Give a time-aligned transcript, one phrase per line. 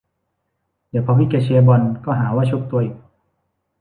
[0.89, 2.95] เดี๋ยวพอพี่แกเชียร์บอลก็หาว่าชุบตัวอีก